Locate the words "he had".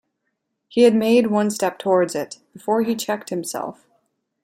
0.67-0.95